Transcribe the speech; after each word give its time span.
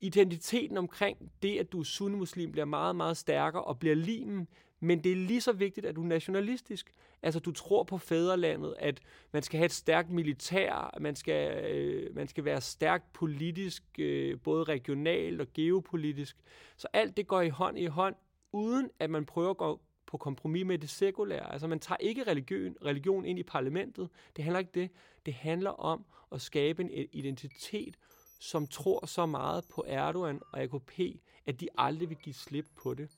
identiteten 0.00 0.76
omkring 0.76 1.32
det, 1.42 1.58
at 1.58 1.72
du 1.72 1.80
er 1.80 1.84
sunnimuslim, 1.84 2.52
bliver 2.52 2.64
meget, 2.64 2.96
meget 2.96 3.16
stærkere 3.16 3.64
og 3.64 3.78
bliver 3.78 3.94
limen, 3.94 4.48
men 4.80 5.04
det 5.04 5.12
er 5.12 5.16
lige 5.16 5.40
så 5.40 5.52
vigtigt, 5.52 5.86
at 5.86 5.96
du 5.96 6.02
er 6.02 6.06
nationalistisk. 6.06 6.94
Altså, 7.22 7.40
du 7.40 7.52
tror 7.52 7.82
på 7.82 7.98
fædrelandet, 7.98 8.74
at 8.78 9.00
man 9.32 9.42
skal 9.42 9.58
have 9.58 9.64
et 9.64 9.72
stærkt 9.72 10.10
militær, 10.10 10.98
man 11.00 11.16
skal, 11.16 11.64
øh, 11.64 12.16
man 12.16 12.28
skal 12.28 12.44
være 12.44 12.60
stærkt 12.60 13.12
politisk, 13.12 13.82
øh, 13.98 14.40
både 14.40 14.64
regionalt 14.64 15.40
og 15.40 15.46
geopolitisk. 15.54 16.36
Så 16.76 16.88
alt 16.92 17.16
det 17.16 17.26
går 17.26 17.40
i 17.40 17.48
hånd 17.48 17.78
i 17.78 17.86
hånd, 17.86 18.14
uden 18.52 18.90
at 18.98 19.10
man 19.10 19.26
prøver 19.26 19.50
at 19.50 19.56
gå 19.56 19.80
på 20.06 20.16
kompromis 20.16 20.66
med 20.66 20.78
det 20.78 20.90
sekulære. 20.90 21.52
Altså, 21.52 21.66
man 21.66 21.80
tager 21.80 21.96
ikke 22.00 22.22
religion, 22.22 22.76
religion 22.84 23.24
ind 23.24 23.38
i 23.38 23.42
parlamentet. 23.42 24.08
Det 24.36 24.44
handler 24.44 24.58
ikke 24.58 24.72
det. 24.74 24.90
Det 25.26 25.34
handler 25.34 25.70
om 25.70 26.04
at 26.32 26.40
skabe 26.40 26.82
en 26.82 26.90
identitet, 27.12 27.96
som 28.38 28.66
tror 28.66 29.06
så 29.06 29.26
meget 29.26 29.64
på 29.74 29.84
Erdogan 29.86 30.40
og 30.52 30.60
AKP, 30.60 31.00
at 31.46 31.60
de 31.60 31.68
aldrig 31.78 32.08
vil 32.08 32.18
give 32.24 32.34
slip 32.34 32.66
på 32.76 32.94
det. 32.94 33.08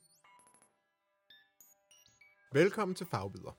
Velkommen 2.53 2.95
til 2.95 3.05
Fagbider. 3.05 3.57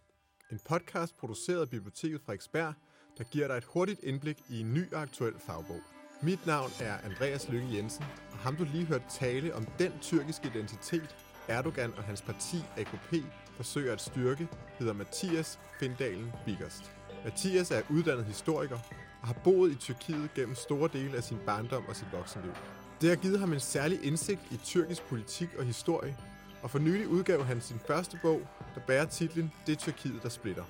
En 0.53 0.61
podcast 0.69 1.17
produceret 1.17 1.61
af 1.61 1.71
Biblioteket 1.71 2.21
Frederiksberg, 2.21 2.75
der 3.19 3.25
giver 3.25 3.49
dig 3.49 3.55
et 3.55 3.65
hurtigt 3.65 4.01
indblik 4.03 4.39
i 4.51 4.61
en 4.61 4.75
ny 4.75 4.93
og 4.93 5.03
aktuel 5.03 5.35
fagbog. 5.39 5.81
Mit 6.23 6.47
navn 6.47 6.71
er 6.81 6.99
Andreas 6.99 7.49
Lykke 7.49 7.77
Jensen, 7.77 8.05
og 8.33 8.39
ham 8.39 8.57
du 8.57 8.65
lige 8.65 8.85
hørt 8.85 9.03
tale 9.11 9.55
om 9.55 9.67
den 9.79 9.93
tyrkiske 10.01 10.49
identitet, 10.49 11.17
Erdogan 11.49 11.93
og 11.93 12.05
hans 12.05 12.23
parti 12.23 12.57
AKP 12.77 13.15
forsøger 13.57 13.93
at 13.93 14.01
styrke, 14.01 14.49
hedder 14.79 14.93
Mathias 14.93 15.61
Findalen 15.79 16.33
Biggerst. 16.45 16.93
Mathias 17.25 17.71
er 17.71 17.83
uddannet 17.91 18.25
historiker 18.25 18.79
og 19.23 19.29
har 19.29 19.35
boet 19.45 19.73
i 19.73 19.75
Tyrkiet 19.75 20.35
gennem 20.35 20.55
store 20.55 20.91
dele 20.93 21.17
af 21.17 21.25
sin 21.25 21.39
barndom 21.47 21.85
og 21.89 21.97
sit 21.97 22.13
voksenliv. 22.13 22.53
Det 23.01 23.09
har 23.09 23.17
givet 23.17 23.41
ham 23.41 23.53
en 23.53 23.61
særlig 23.61 24.05
indsigt 24.05 24.41
i 24.51 24.57
tyrkisk 24.57 25.03
politik 25.03 25.49
og 25.59 25.65
historie, 25.65 26.17
og 26.63 26.71
for 26.71 26.79
nylig 26.79 27.09
udgav 27.09 27.45
han 27.45 27.61
sin 27.61 27.81
første 27.87 28.19
bog, 28.23 28.41
der 28.75 28.81
bærer 28.87 29.05
titlen 29.05 29.53
Det 29.67 29.79
Tyrkiet, 29.79 30.23
der 30.23 30.29
splitter. 30.29 30.65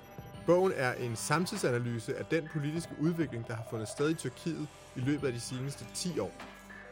Bogen 0.45 0.73
er 0.75 0.93
en 0.93 1.15
samtidsanalyse 1.15 2.17
af 2.17 2.25
den 2.25 2.47
politiske 2.53 2.93
udvikling, 2.99 3.47
der 3.47 3.55
har 3.55 3.63
fundet 3.69 3.87
sted 3.87 4.09
i 4.09 4.13
Tyrkiet 4.13 4.67
i 4.95 4.99
løbet 4.99 5.27
af 5.27 5.33
de 5.33 5.39
seneste 5.39 5.85
10 5.93 6.19
år. 6.19 6.31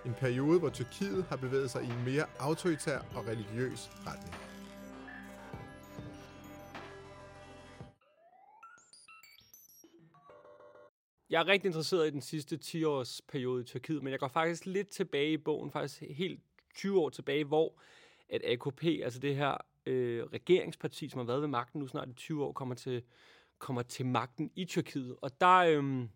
En 0.06 0.14
periode, 0.14 0.59
hvor 0.59 0.70
Tyrkiet 0.70 1.26
har 1.30 1.36
bevæget 1.36 1.72
sig 1.72 1.84
i 1.84 1.86
en 1.86 2.04
mere 2.06 2.26
autoritær 2.39 3.00
og 3.16 3.28
religiøs 3.28 3.89
retning. 4.08 4.51
Jeg 11.32 11.40
er 11.40 11.48
rigtig 11.48 11.68
interesseret 11.68 12.08
i 12.08 12.10
den 12.10 12.22
sidste 12.22 12.58
10 12.58 12.84
års 12.84 13.22
periode 13.22 13.62
i 13.62 13.66
Tyrkiet, 13.66 14.04
men 14.04 14.12
jeg 14.12 14.20
går 14.20 14.28
faktisk 14.28 14.66
lidt 14.66 14.88
tilbage 14.88 15.32
i 15.32 15.38
bogen, 15.38 15.72
faktisk 15.72 16.02
helt 16.10 16.42
20 16.76 17.00
år 17.00 17.10
tilbage, 17.10 17.44
hvor 17.44 17.82
at 18.30 18.42
AKP, 18.46 18.84
altså 18.84 19.20
det 19.20 19.36
her 19.36 19.58
øh, 19.86 20.23
regeringsparti, 20.23 21.10
som 21.10 21.18
har 21.18 21.26
været 21.26 21.42
ved 21.42 21.48
magten 21.48 21.80
nu 21.80 21.88
snart 21.88 22.10
i 22.10 22.14
20 22.14 22.44
år, 22.44 22.52
kommer 22.52 22.76
til, 22.76 23.04
kommer 23.58 23.82
til 23.82 24.06
magten 24.06 24.52
i 24.56 24.66
Tyrkiet. 24.66 25.16
Og 25.22 25.42
der, 25.42 25.58
øh, 25.58 26.08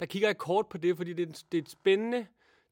der 0.00 0.06
kigger 0.06 0.28
jeg 0.28 0.38
kort 0.38 0.66
på 0.68 0.78
det, 0.78 0.96
fordi 0.96 1.12
det 1.12 1.28
er, 1.28 1.42
det 1.52 1.58
er 1.58 1.62
et 1.62 1.70
spændende 1.70 2.26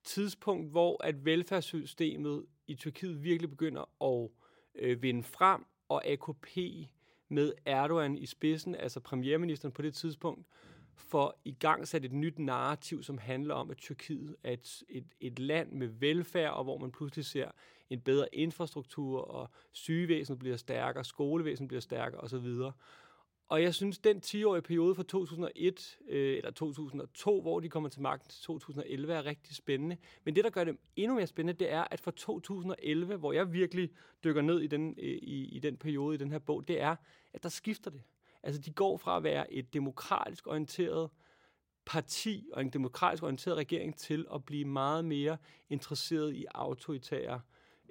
tidspunkt, 0.05 0.71
hvor 0.71 1.05
at 1.05 1.25
velfærdssystemet 1.25 2.47
i 2.67 2.75
Tyrkiet 2.75 3.25
virkelig 3.25 3.51
begynder 3.51 4.05
at 4.05 4.31
øh, 4.75 5.03
vinde 5.03 5.23
frem, 5.23 5.67
og 5.89 6.07
AKP 6.07 6.59
med 7.29 7.53
Erdogan 7.67 8.19
i 8.19 8.27
spidsen, 8.27 8.75
altså 8.75 9.01
premierministeren 9.01 9.73
på 9.73 9.83
det 9.83 9.95
tidspunkt, 9.95 10.47
for 11.01 11.37
i 11.45 11.53
gang 11.53 11.89
sat 11.89 12.05
et 12.05 12.13
nyt 12.13 12.39
narrativ, 12.39 13.03
som 13.03 13.19
handler 13.19 13.55
om, 13.55 13.71
at 13.71 13.77
Tyrkiet 13.77 14.37
er 14.45 14.53
et, 14.53 14.83
et, 14.89 15.05
et 15.21 15.39
land 15.39 15.73
med 15.73 15.89
velfærd, 15.89 16.53
og 16.53 16.65
hvor 16.65 16.79
man 16.79 16.93
pludselig 16.93 17.25
ser 17.25 17.51
en 17.91 18.01
bedre 18.01 18.35
infrastruktur, 18.35 19.21
og 19.21 19.51
sygevæsenet 19.73 20.39
bliver 20.39 20.57
stærkere, 20.57 21.05
skolevæsenet 21.05 21.69
bliver 21.69 21.81
stærkere 21.81 22.21
osv. 22.21 22.47
Og 23.49 23.63
jeg 23.63 23.75
synes, 23.75 23.99
den 23.99 24.23
10-årige 24.27 24.63
periode 24.63 24.95
fra 24.95 25.03
2001 25.03 25.99
øh, 26.09 26.37
eller 26.37 26.51
2002, 26.51 27.41
hvor 27.41 27.61
de 27.61 27.69
kommer 27.69 27.89
til 27.89 28.03
magten 28.03 28.31
til 28.31 28.43
2011, 28.43 29.13
er 29.13 29.27
rigtig 29.27 29.57
spændende. 29.57 29.97
Men 30.25 30.37
det, 30.37 30.45
der 30.45 30.51
gør 30.51 30.65
det 30.65 30.77
endnu 30.97 31.15
mere 31.15 31.27
spændende, 31.27 31.65
det 31.65 31.73
er, 31.73 31.85
at 31.91 32.01
fra 32.01 32.11
2011, 32.11 33.17
hvor 33.17 33.33
jeg 33.33 33.53
virkelig 33.53 33.91
dykker 34.25 34.43
ned 34.43 34.61
i 34.61 34.67
den, 34.67 34.95
øh, 34.99 35.19
i, 35.23 35.45
i 35.45 35.59
den 35.59 35.77
periode 35.77 36.15
i 36.15 36.19
den 36.19 36.33
her 36.33 36.39
bog, 36.39 36.69
det 36.69 36.81
er, 36.81 36.97
at 37.33 37.43
der 37.43 37.49
skifter 37.49 37.91
det. 37.91 38.03
Altså, 38.43 38.61
de 38.61 38.73
går 38.73 38.97
fra 38.97 39.17
at 39.17 39.23
være 39.23 39.53
et 39.53 39.75
demokratisk 39.75 40.47
orienteret 40.47 41.11
parti 41.85 42.49
og 42.53 42.61
en 42.61 42.71
demokratisk 42.71 43.23
orienteret 43.23 43.57
regering 43.57 43.99
til 43.99 44.27
at 44.35 44.45
blive 44.45 44.65
meget 44.65 45.05
mere 45.05 45.37
interesseret 45.71 46.35
i 46.35 46.45
autoritære 46.55 47.41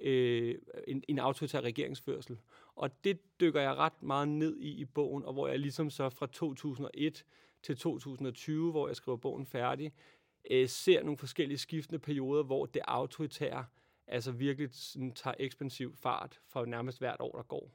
øh, 0.01 0.55
en, 0.87 1.03
en 1.07 1.19
autoritær 1.19 1.61
regeringsførsel. 1.61 2.37
Og 2.75 3.03
det 3.03 3.39
dykker 3.39 3.61
jeg 3.61 3.75
ret 3.75 4.03
meget 4.03 4.27
ned 4.27 4.57
i 4.57 4.69
i 4.69 4.85
bogen, 4.85 5.25
og 5.25 5.33
hvor 5.33 5.47
jeg 5.47 5.59
ligesom 5.59 5.89
så 5.89 6.09
fra 6.09 6.27
2001 6.27 7.25
til 7.63 7.77
2020, 7.77 8.71
hvor 8.71 8.87
jeg 8.87 8.95
skriver 8.95 9.17
bogen 9.17 9.45
færdig, 9.45 9.93
øh, 10.51 10.69
ser 10.69 11.03
nogle 11.03 11.17
forskellige 11.17 11.57
skiftende 11.57 11.99
perioder, 11.99 12.43
hvor 12.43 12.65
det 12.65 12.81
autoritære 12.87 13.65
altså 14.07 14.31
virkelig 14.31 14.69
sådan, 14.71 15.11
tager 15.11 15.33
ekspansiv 15.39 15.95
fart 15.95 16.39
for 16.47 16.65
nærmest 16.65 16.99
hvert 16.99 17.19
år, 17.19 17.31
der 17.31 17.43
går. 17.43 17.71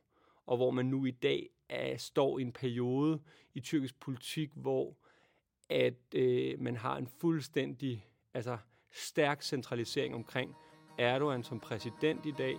Og 0.47 0.57
hvor 0.57 0.71
man 0.71 0.87
nu 0.87 1.05
i 1.05 1.11
dag 1.11 1.51
er, 1.75 1.97
står 1.97 2.39
i 2.39 2.43
en 2.43 2.53
periode 2.53 3.21
i 3.55 3.61
tyrkisk 3.61 4.01
politik, 4.01 4.51
hvor 4.55 4.97
at 5.69 6.15
øh, 6.15 6.61
man 6.61 6.77
har 6.77 6.97
en 6.97 7.09
fuldstændig 7.21 8.07
altså, 8.35 8.59
stærk 8.93 9.43
centralisering 9.43 10.15
omkring 10.15 10.55
Erdogan 10.99 11.45
som 11.45 11.61
præsident 11.61 12.27
i 12.27 12.33
dag, 12.39 12.57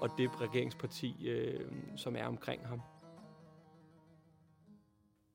og 0.00 0.10
det 0.18 0.40
regeringsparti, 0.40 1.28
øh, 1.28 1.72
som 1.96 2.16
er 2.16 2.24
omkring 2.24 2.66
ham. 2.66 2.80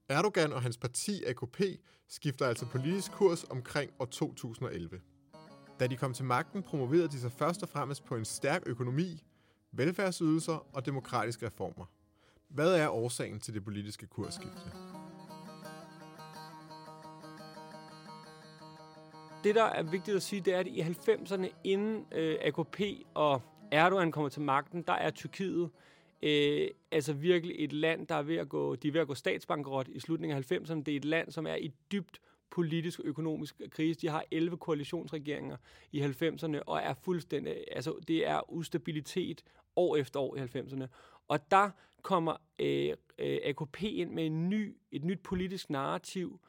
Erdogan 0.10 0.54
og 0.54 0.62
hans 0.62 0.78
parti 0.78 1.24
AKP 1.24 1.62
skifter 2.08 2.46
altså 2.46 2.66
politisk 2.66 3.12
kurs 3.12 3.44
omkring 3.44 3.92
år 4.00 4.06
2011. 4.06 5.02
Da 5.80 5.88
de 5.88 5.98
kom 5.98 6.14
til 6.14 6.26
magten, 6.26 6.64
promoverede 6.64 7.08
de 7.08 7.20
sig 7.20 7.32
først 7.32 7.64
og 7.64 7.70
fremmest 7.70 8.06
på 8.06 8.16
en 8.16 8.26
stærk 8.26 8.64
økonomi, 8.66 9.24
velfærdsydelser 9.72 10.76
og 10.76 10.86
demokratiske 10.86 11.46
reformer. 11.46 11.86
Hvad 12.54 12.76
er 12.76 12.90
årsagen 12.90 13.40
til 13.40 13.54
det 13.54 13.64
politiske 13.64 14.08
kursskifte? 14.08 14.72
Det, 19.44 19.56
der 19.56 19.64
er 19.64 19.84
vigtigt 19.84 20.18
at 20.18 20.24
sige, 20.24 20.42
det 20.42 20.54
er, 20.54 20.60
at 20.60 20.68
i 20.68 20.82
90'erne, 20.82 21.48
inden 21.64 22.06
øh, 22.12 22.38
AKP 22.42 22.82
og 23.14 23.42
Erdogan 23.72 24.12
kommer 24.12 24.30
til 24.30 24.42
magten, 24.42 24.82
der 24.82 24.94
er 24.94 25.10
Tyrkiet 25.10 25.70
øh, 26.22 26.68
altså 26.92 27.14
virkelig 27.14 27.56
et 27.60 27.74
land, 27.74 28.08
der 28.08 28.16
er 28.16 28.22
ved 28.22 28.36
at 28.36 28.50
gå, 28.50 28.76
de 28.76 28.88
er 28.88 28.92
ved 28.92 29.02
at 29.02 29.08
gå 29.08 29.16
statsbankerot 29.16 29.88
i 29.88 30.00
slutningen 30.00 30.38
af 30.38 30.52
90'erne. 30.52 30.84
Det 30.84 30.88
er 30.88 30.98
et 30.98 31.06
land, 31.06 31.32
som 31.32 31.48
er 31.48 31.56
i 31.56 31.72
dybt 31.92 32.22
politisk 32.54 33.00
og 33.00 33.06
økonomisk 33.06 33.62
krise. 33.70 34.02
De 34.02 34.08
har 34.08 34.26
11 34.32 34.58
koalitionsregeringer 34.58 35.58
i 35.92 36.02
90'erne 36.02 36.60
og 36.66 36.80
er 36.80 36.94
fuldstændig, 36.94 37.64
altså 37.72 37.96
det 38.08 38.28
er 38.28 38.52
ustabilitet 38.52 39.44
år 39.76 39.96
efter 39.96 40.20
år 40.20 40.36
i 40.36 40.40
90'erne. 40.40 40.86
Og 41.28 41.52
der 41.52 41.70
kommer 42.02 42.36
øh, 42.60 42.94
øh, 43.20 43.38
AKP 43.44 43.84
ind 43.84 44.12
med 44.12 44.26
en 44.26 44.50
ny, 44.50 44.78
et 44.92 45.04
nyt 45.04 45.20
politisk 45.24 45.70
narrativ, 45.70 46.40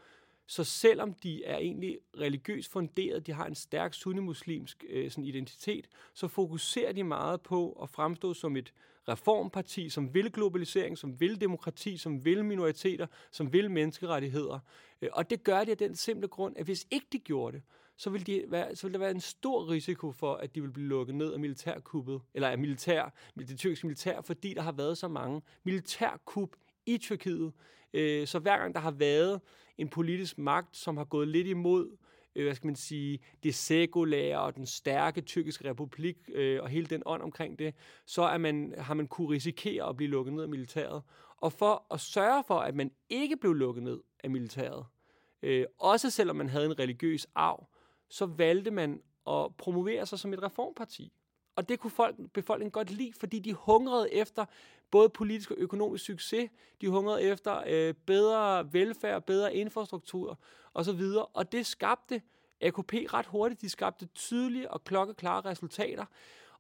så 0.47 0.65
selvom 0.65 1.15
de 1.15 1.45
er 1.45 1.57
egentlig 1.57 1.99
religiøst 2.21 2.71
funderet, 2.73 3.27
de 3.27 3.33
har 3.33 3.47
en 3.47 3.55
stærk 3.55 3.95
sunnimuslimsk 3.95 4.85
øh, 4.89 5.11
sådan 5.11 5.25
identitet, 5.25 5.89
så 6.15 6.29
fokuserer 6.29 6.93
de 6.93 7.05
meget 7.05 7.41
på 7.41 7.73
at 7.83 7.91
fremstå 7.91 8.35
som 8.35 8.57
et 8.57 8.73
reformparti, 9.09 9.89
som 9.89 10.15
vil 10.15 10.33
globalisering, 10.33 10.99
som 10.99 11.21
vil 11.21 11.41
demokrati, 11.41 11.97
som 11.97 12.25
vil 12.25 12.45
minoriteter, 12.45 13.07
som 13.31 13.53
vil 13.53 13.71
menneskerettigheder. 13.71 14.59
Øh, 15.03 15.09
og 15.13 15.31
det 15.31 15.45
gør 15.45 15.65
de 15.65 15.71
af 15.71 15.77
den 15.77 15.97
simple 15.97 16.29
grund, 16.29 16.57
at 16.57 16.65
hvis 16.65 16.87
ikke 16.91 17.07
de 17.13 17.19
gjorde 17.19 17.57
det, 17.57 17.63
så 17.97 18.11
vil, 18.11 18.27
de 18.27 18.45
være, 18.49 18.77
så 18.77 18.87
vil 18.87 18.95
der 18.95 18.99
være 18.99 19.11
en 19.11 19.21
stor 19.21 19.71
risiko 19.71 20.13
for, 20.13 20.35
at 20.35 20.55
de 20.55 20.61
vil 20.61 20.73
blive 20.73 20.89
lukket 20.89 21.15
ned 21.15 21.33
af 21.33 21.41
militærkuppet, 21.41 22.21
eller 22.35 22.49
af 22.49 22.59
militær, 22.59 23.15
det 23.39 23.59
tyrkiske 23.59 23.87
militær, 23.87 24.21
fordi 24.21 24.55
der 24.55 24.63
har 24.63 24.73
været 24.73 24.99
så 24.99 25.09
mange 25.09 25.43
militærkup 25.65 26.57
i 26.87 26.99
Tyrkiet. 26.99 27.53
Øh, 27.93 28.27
så 28.27 28.39
hver 28.39 28.59
gang 28.59 28.75
der 28.75 28.81
har 28.81 28.91
været 28.91 29.41
en 29.79 29.89
politisk 29.89 30.39
magt, 30.39 30.77
som 30.77 30.97
har 30.97 31.05
gået 31.05 31.29
lidt 31.29 31.47
imod 31.47 31.97
øh, 32.37 32.45
hvad 32.45 32.55
skal 32.55 32.67
man 32.67 32.77
sige, 32.77 33.19
det 33.43 33.55
sekulære 33.55 34.41
og 34.41 34.57
den 34.57 34.67
stærke 34.67 35.21
tyrkiske 35.21 35.71
republik 35.71 36.17
øh, 36.29 36.63
og 36.63 36.69
hele 36.69 36.87
den 36.87 37.03
ånd 37.07 37.23
omkring 37.23 37.59
det, 37.59 37.75
så 38.07 38.23
er 38.23 38.39
man, 38.39 38.75
har 38.79 38.95
man 38.95 39.07
kunne 39.07 39.31
risikere 39.31 39.89
at 39.89 39.97
blive 39.97 40.11
lukket 40.11 40.35
ned 40.35 40.43
af 40.43 40.49
militæret. 40.49 41.03
Og 41.37 41.53
for 41.53 41.87
at 41.91 42.01
sørge 42.01 42.45
for, 42.47 42.59
at 42.59 42.75
man 42.75 42.91
ikke 43.09 43.37
blev 43.37 43.53
lukket 43.53 43.83
ned 43.83 44.01
af 44.25 44.31
militæret, 44.31 44.87
øh, 45.43 45.67
også 45.79 46.11
selvom 46.11 46.37
man 46.37 46.49
havde 46.49 46.67
en 46.67 46.79
religiøs 46.79 47.27
arv, 47.35 47.69
så 48.09 48.27
valgte 48.27 48.71
man 48.71 49.03
at 49.29 49.57
promovere 49.59 50.07
sig 50.07 50.19
som 50.19 50.33
et 50.33 50.43
reformparti. 50.43 51.13
Og 51.57 51.69
det 51.69 51.81
kunne 51.81 51.91
folk, 51.91 52.17
befolkningen 52.33 52.71
godt 52.71 52.91
lide, 52.91 53.13
fordi 53.13 53.39
de 53.39 53.53
hungrede 53.53 54.13
efter 54.13 54.45
både 54.91 55.09
politisk 55.09 55.51
og 55.51 55.57
økonomisk 55.57 56.05
succes. 56.05 56.51
De 56.81 56.89
hungrede 56.89 57.23
efter 57.23 57.63
øh, 57.67 57.95
bedre 58.07 58.73
velfærd, 58.73 59.23
bedre 59.23 59.55
infrastruktur 59.55 60.39
osv. 60.75 61.03
Og 61.33 61.53
det 61.53 61.67
skabte 61.67 62.23
AKP 62.61 62.93
ret 62.93 63.27
hurtigt, 63.27 63.61
de 63.61 63.69
skabte 63.69 64.07
tydelige 64.07 64.71
og 64.71 64.85
klokkeklare 64.85 65.41
resultater. 65.41 66.05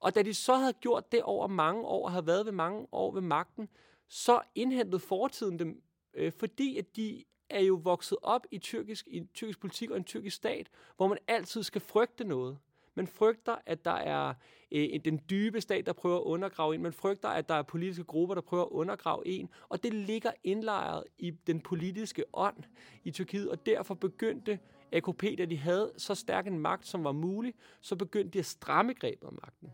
Og 0.00 0.14
da 0.14 0.23
de 0.23 0.35
så 0.35 0.55
havde 0.55 0.73
gjort 0.73 1.12
det 1.12 1.23
over 1.23 1.46
mange 1.46 1.82
år, 1.85 2.05
og 2.05 2.11
havde 2.11 2.26
været 2.26 2.46
ved 2.46 2.52
mange 2.52 2.87
år 2.93 3.12
ved 3.12 3.20
magten, 3.20 3.69
så 4.08 4.41
indhentede 4.55 5.00
fortiden 5.00 5.58
dem, 5.58 5.82
øh, 6.14 6.32
fordi 6.32 6.79
at 6.79 6.96
de 6.96 7.25
er 7.50 7.61
jo 7.61 7.81
vokset 7.82 8.19
op 8.23 8.46
i 8.50 8.58
tyrkisk, 8.58 9.06
i 9.08 9.25
tyrkisk 9.35 9.61
politik 9.61 9.91
og 9.91 9.96
en 9.96 10.05
tyrkisk 10.05 10.37
stat, 10.37 10.70
hvor 10.96 11.08
man 11.08 11.19
altid 11.29 11.62
skal 11.62 11.81
frygte 11.81 12.25
noget. 12.25 12.58
Man 12.94 13.06
frygter, 13.06 13.56
at 13.67 13.85
der 13.85 13.91
er 13.91 14.35
øh, 14.73 15.00
den 15.05 15.20
dybe 15.31 15.61
stat, 15.61 15.87
der 15.87 15.93
prøver 15.93 16.17
at 16.17 16.23
undergrave 16.23 16.75
en. 16.75 16.82
Man 16.82 16.93
frygter, 16.93 17.29
at 17.29 17.49
der 17.49 17.55
er 17.55 17.62
politiske 17.62 18.05
grupper, 18.05 18.35
der 18.35 18.43
prøver 18.43 18.64
at 18.64 18.70
undergrave 18.70 19.26
en. 19.26 19.49
Og 19.69 19.82
det 19.82 19.94
ligger 19.94 20.31
indlejret 20.44 21.05
i 21.19 21.31
den 21.31 21.61
politiske 21.61 22.25
ånd 22.32 22.56
i 23.05 23.11
Tyrkiet, 23.11 23.50
og 23.50 23.67
derfor 23.67 23.94
begyndte 23.94 24.58
AKP, 24.93 25.23
da 25.38 25.44
de 25.44 25.56
havde 25.56 25.93
så 25.96 26.14
stærk 26.14 26.46
en 26.46 26.58
magt, 26.58 26.87
som 26.87 27.05
var 27.05 27.12
mulig, 27.12 27.55
så 27.81 27.96
begyndte 27.96 28.31
de 28.31 28.38
at 28.38 28.46
stramme 28.46 28.93
grebet 28.93 29.29
om 29.29 29.38
magten. 29.43 29.70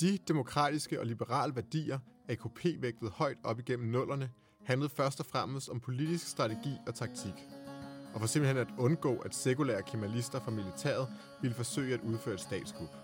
De 0.00 0.18
demokratiske 0.28 1.00
og 1.00 1.06
liberale 1.06 1.56
værdier, 1.56 1.98
AKP 2.28 2.64
vægtede 2.78 3.10
højt 3.10 3.38
op 3.44 3.58
igennem 3.58 3.88
nullerne, 3.88 4.30
handlede 4.64 4.90
først 4.90 5.20
og 5.20 5.26
fremmest 5.26 5.68
om 5.68 5.80
politisk 5.80 6.28
strategi 6.28 6.70
og 6.86 6.94
taktik. 6.94 7.59
Og 8.14 8.20
for 8.20 8.26
simpelthen 8.26 8.56
at 8.56 8.68
undgå, 8.78 9.16
at 9.16 9.34
sekulære 9.34 9.82
kemalister 9.82 10.40
fra 10.40 10.50
militæret 10.50 11.08
ville 11.40 11.54
forsøge 11.54 11.94
at 11.94 12.00
udføre 12.00 12.34
et 12.34 12.40
statskup. 12.40 12.96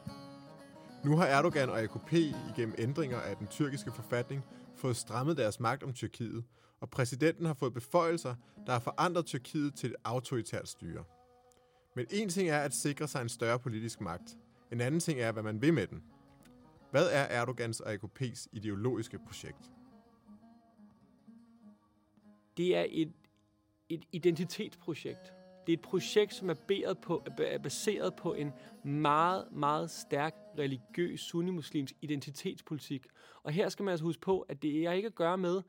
Nu 1.05 1.17
har 1.17 1.27
Erdogan 1.27 1.71
og 1.71 1.81
AKP 1.81 2.13
igennem 2.13 2.75
ændringer 2.79 3.21
af 3.21 3.37
den 3.37 3.47
tyrkiske 3.47 3.93
forfatning 3.93 4.45
fået 4.77 4.97
strammet 4.97 5.37
deres 5.37 5.61
magt 5.61 5.83
om 5.83 5.93
Tyrkiet, 5.93 6.45
og 6.81 6.91
præsidenten 6.91 7.47
har 7.47 7.55
fået 7.55 7.75
beføjelser, 7.75 8.35
der 8.67 8.73
har 8.73 8.81
forandret 8.81 9.27
Tyrkiet 9.27 9.75
til 9.75 9.91
et 9.91 9.97
autoritært 10.05 10.69
styre. 10.69 11.05
Men 11.97 12.07
en 12.11 12.29
ting 12.29 12.49
er 12.49 12.59
at 12.59 12.75
sikre 12.75 13.09
sig 13.09 13.23
en 13.23 13.29
større 13.29 13.59
politisk 13.59 14.01
magt. 14.01 14.37
En 14.73 14.81
anden 14.81 15.01
ting 15.01 15.21
er, 15.21 15.33
hvad 15.33 15.43
man 15.43 15.63
vil 15.63 15.75
med 15.75 15.87
den. 15.87 16.03
Hvad 16.91 17.09
er 17.11 17.41
Erdogans 17.41 17.81
og 17.81 17.95
AKP's 17.95 18.47
ideologiske 18.53 19.19
projekt? 19.19 19.71
Det 22.57 22.77
er 22.77 22.87
et, 22.89 23.13
et 23.89 24.05
identitetsprojekt. 24.13 25.33
Det 25.67 25.73
er 25.73 25.77
et 25.77 25.83
projekt, 25.83 26.35
som 26.35 26.51
er 26.51 26.55
baseret 26.55 26.99
på, 26.99 27.25
er 27.39 27.59
baseret 27.59 28.15
på 28.15 28.35
en 28.35 28.53
meget, 28.85 29.45
meget 29.53 29.91
stærk 29.91 30.35
religiøs 30.59 31.21
sunnimuslims 31.21 31.95
identitetspolitik. 32.01 33.07
Og 33.43 33.53
her 33.53 33.69
skal 33.69 33.83
man 33.83 33.91
altså 33.91 34.05
huske 34.05 34.21
på, 34.21 34.41
at 34.41 34.63
det 34.63 34.87
er 34.87 34.93
ikke 34.93 35.07
at 35.07 35.15
gøre 35.15 35.39
med, 35.39 35.63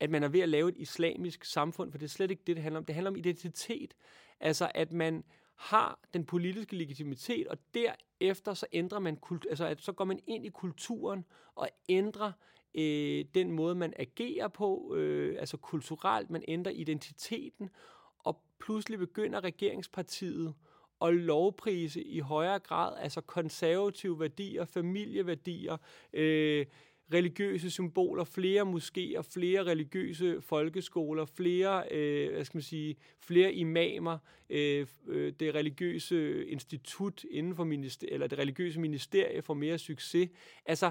at 0.00 0.10
man 0.10 0.22
er 0.22 0.28
ved 0.28 0.40
at 0.40 0.48
lave 0.48 0.68
et 0.68 0.76
islamisk 0.78 1.44
samfund, 1.44 1.90
for 1.90 1.98
det 1.98 2.04
er 2.04 2.08
slet 2.08 2.30
ikke 2.30 2.42
det, 2.46 2.56
det 2.56 2.62
handler 2.62 2.78
om. 2.78 2.84
Det 2.84 2.94
handler 2.94 3.10
om 3.10 3.16
identitet. 3.16 3.94
Altså, 4.40 4.70
at 4.74 4.92
man 4.92 5.24
har 5.60 5.98
den 6.14 6.24
politiske 6.24 6.76
legitimitet, 6.76 7.48
og 7.48 7.58
derefter 7.74 8.54
så 8.54 8.66
ændrer 8.72 8.98
man 8.98 9.16
kult, 9.16 9.46
altså 9.50 9.66
at 9.66 9.82
så 9.82 9.92
går 9.92 10.04
man 10.04 10.20
ind 10.26 10.46
i 10.46 10.48
kulturen 10.48 11.24
og 11.54 11.68
ændrer 11.88 12.32
øh, 12.74 13.24
den 13.34 13.52
måde, 13.52 13.74
man 13.74 13.92
agerer 13.96 14.48
på, 14.48 14.94
øh, 14.96 15.36
altså 15.38 15.56
kulturelt, 15.56 16.30
man 16.30 16.44
ændrer 16.48 16.72
identiteten, 16.72 17.70
og 18.18 18.42
pludselig 18.58 18.98
begynder 18.98 19.44
regeringspartiet 19.44 20.54
at 21.02 21.14
lovprise 21.14 22.02
i 22.02 22.18
højere 22.18 22.58
grad, 22.58 22.98
altså 22.98 23.20
konservative 23.20 24.20
værdier, 24.20 24.64
familieværdier, 24.64 25.76
øh, 26.12 26.66
religiøse 27.14 27.70
symboler, 27.70 28.24
flere 28.24 28.62
moskéer, 28.62 29.20
flere 29.20 29.64
religiøse 29.64 30.40
folkeskoler, 30.40 31.24
flere, 31.24 31.84
øh, 31.90 32.32
hvad 32.32 32.44
skal 32.44 32.56
man 32.56 32.62
sige, 32.62 32.96
flere 33.20 33.52
imamer, 33.52 34.18
øh, 34.50 34.86
øh, 35.08 35.32
det 35.40 35.54
religiøse 35.54 36.46
institut 36.46 37.24
inden 37.30 37.56
for 37.56 37.64
minister, 37.64 38.06
eller 38.10 38.26
det 38.26 38.38
religiøse 38.38 38.80
ministerie 38.80 39.42
får 39.42 39.54
mere 39.54 39.78
succes. 39.78 40.28
Altså, 40.66 40.90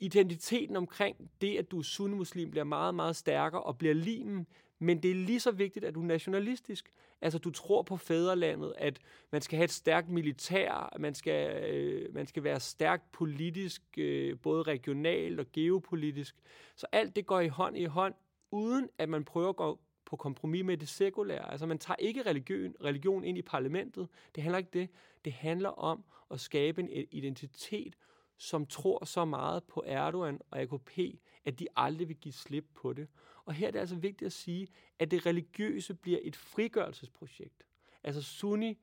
identiteten 0.00 0.76
omkring 0.76 1.30
det, 1.40 1.56
at 1.56 1.70
du 1.70 1.78
er 1.78 1.82
sunnimuslim, 1.82 2.50
bliver 2.50 2.64
meget, 2.64 2.94
meget 2.94 3.16
stærkere 3.16 3.62
og 3.62 3.78
bliver 3.78 3.94
limen 3.94 4.46
men 4.78 5.02
det 5.02 5.10
er 5.10 5.14
lige 5.14 5.40
så 5.40 5.50
vigtigt, 5.50 5.84
at 5.84 5.94
du 5.94 6.00
er 6.00 6.06
nationalistisk. 6.06 6.92
Altså, 7.20 7.38
du 7.38 7.50
tror 7.50 7.82
på 7.82 7.96
fædrelandet, 7.96 8.74
at 8.78 8.98
man 9.32 9.42
skal 9.42 9.56
have 9.56 9.64
et 9.64 9.70
stærkt 9.70 10.08
militær, 10.08 10.96
man 10.98 11.14
skal, 11.14 11.64
øh, 11.74 12.14
man 12.14 12.26
skal 12.26 12.44
være 12.44 12.60
stærkt 12.60 13.12
politisk, 13.12 13.82
øh, 13.98 14.38
både 14.38 14.62
regionalt 14.62 15.40
og 15.40 15.46
geopolitisk. 15.52 16.36
Så 16.76 16.86
alt 16.92 17.16
det 17.16 17.26
går 17.26 17.40
i 17.40 17.48
hånd 17.48 17.78
i 17.78 17.84
hånd, 17.84 18.14
uden 18.50 18.88
at 18.98 19.08
man 19.08 19.24
prøver 19.24 19.48
at 19.48 19.56
gå 19.56 19.78
på 20.04 20.16
kompromis 20.16 20.64
med 20.64 20.76
det 20.76 20.88
sekulære. 20.88 21.50
Altså, 21.50 21.66
man 21.66 21.78
tager 21.78 21.96
ikke 21.96 22.22
religion, 22.22 22.74
religion 22.84 23.24
ind 23.24 23.38
i 23.38 23.42
parlamentet. 23.42 24.08
Det 24.34 24.42
handler 24.42 24.58
ikke 24.58 24.70
det. 24.72 24.88
Det 25.24 25.32
handler 25.32 25.68
om 25.68 26.04
at 26.30 26.40
skabe 26.40 26.80
en 26.80 27.06
identitet, 27.10 27.94
som 28.38 28.66
tror 28.66 29.04
så 29.04 29.24
meget 29.24 29.64
på 29.64 29.82
Erdogan 29.86 30.40
og 30.50 30.60
AKP, 30.60 30.98
at 31.44 31.58
de 31.58 31.66
aldrig 31.76 32.08
vil 32.08 32.16
give 32.16 32.32
slip 32.32 32.64
på 32.74 32.92
det. 32.92 33.08
Og 33.44 33.54
her 33.54 33.66
er 33.66 33.70
det 33.70 33.78
altså 33.78 33.96
vigtigt 33.96 34.26
at 34.26 34.32
sige, 34.32 34.68
at 34.98 35.10
det 35.10 35.26
religiøse 35.26 35.94
bliver 35.94 36.18
et 36.22 36.36
frigørelsesprojekt. 36.36 37.66
Altså 38.04 38.22
sunni, 38.22 38.78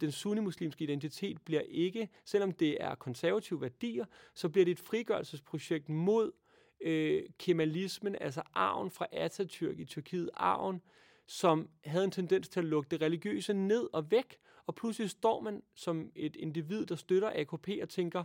den 0.00 0.12
sunni-muslimske 0.12 0.84
identitet 0.84 1.40
bliver 1.42 1.60
ikke, 1.60 2.08
selvom 2.24 2.52
det 2.52 2.76
er 2.80 2.94
konservative 2.94 3.60
værdier, 3.60 4.04
så 4.34 4.48
bliver 4.48 4.64
det 4.64 4.72
et 4.72 4.80
frigørelsesprojekt 4.80 5.88
mod 5.88 6.32
øh, 6.80 7.22
kemalismen, 7.38 8.16
altså 8.20 8.42
arven 8.54 8.90
fra 8.90 9.06
Atatürk 9.12 9.80
i 9.80 9.84
Tyrkiet, 9.84 10.30
arven, 10.34 10.82
som 11.26 11.68
havde 11.84 12.04
en 12.04 12.10
tendens 12.10 12.48
til 12.48 12.60
at 12.60 12.66
lukke 12.66 12.88
det 12.90 13.02
religiøse 13.02 13.54
ned 13.54 13.88
og 13.92 14.10
væk, 14.10 14.38
og 14.66 14.74
pludselig 14.74 15.10
står 15.10 15.40
man 15.40 15.62
som 15.74 16.10
et 16.14 16.36
individ, 16.36 16.86
der 16.86 16.96
støtter 16.96 17.32
AKP 17.34 17.68
og 17.82 17.88
tænker, 17.88 18.24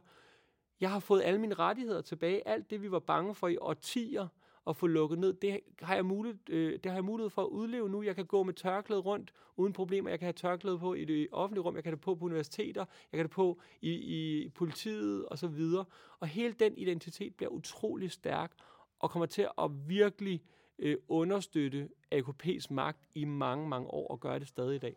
jeg 0.83 0.91
har 0.91 0.99
fået 0.99 1.21
alle 1.21 1.39
mine 1.39 1.55
rettigheder 1.55 2.01
tilbage, 2.01 2.47
alt 2.47 2.69
det 2.69 2.81
vi 2.81 2.91
var 2.91 2.99
bange 2.99 3.35
for 3.35 3.47
i 3.47 3.57
årtier, 3.57 4.27
at 4.67 4.75
få 4.75 4.87
lukket 4.87 5.19
ned. 5.19 5.33
Det 5.33 5.59
har, 5.81 5.95
jeg 5.95 6.05
mulighed, 6.05 6.49
øh, 6.49 6.73
det 6.73 6.85
har 6.85 6.93
jeg 6.93 7.05
mulighed 7.05 7.29
for 7.29 7.41
at 7.41 7.47
udleve 7.47 7.89
nu. 7.89 8.03
Jeg 8.03 8.15
kan 8.15 8.25
gå 8.25 8.43
med 8.43 8.53
tørklæde 8.53 9.01
rundt 9.01 9.33
uden 9.57 9.73
problemer. 9.73 10.09
Jeg 10.09 10.19
kan 10.19 10.25
have 10.25 10.33
tørklæde 10.33 10.79
på 10.79 10.93
i 10.93 11.05
det 11.05 11.27
offentlige 11.31 11.63
rum. 11.63 11.75
Jeg 11.75 11.83
kan 11.83 11.89
have 11.89 11.95
det 11.95 12.03
på 12.03 12.15
på 12.15 12.25
universiteter. 12.25 12.81
Jeg 12.81 13.09
kan 13.11 13.17
have 13.17 13.23
det 13.23 13.31
på 13.31 13.59
i, 13.81 13.91
i 13.91 14.49
politiet 14.49 15.25
og 15.25 15.37
så 15.37 15.47
videre. 15.47 15.85
Og 16.19 16.27
hele 16.27 16.53
den 16.53 16.77
identitet 16.77 17.35
bliver 17.35 17.49
utrolig 17.49 18.11
stærk 18.11 18.51
og 18.99 19.11
kommer 19.11 19.25
til 19.25 19.47
at 19.57 19.71
virkelig 19.87 20.43
øh, 20.79 20.97
understøtte 21.07 21.89
AKP's 22.15 22.65
magt 22.69 22.99
i 23.15 23.25
mange, 23.25 23.69
mange 23.69 23.87
år 23.87 24.07
og 24.07 24.19
gøre 24.19 24.39
det 24.39 24.47
stadig 24.47 24.75
i 24.75 24.79
dag. 24.79 24.95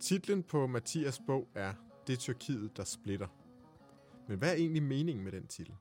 Titlen 0.00 0.42
på 0.42 0.66
Mathias 0.66 1.20
bog 1.26 1.48
er 1.54 1.74
Det 2.06 2.18
Tyrkiet, 2.18 2.76
der 2.76 2.84
splitter. 2.84 3.45
Men 4.28 4.38
hvad 4.38 4.50
er 4.50 4.54
egentlig 4.54 4.82
meningen 4.82 5.24
med 5.24 5.32
den 5.32 5.46
titel? 5.46 5.74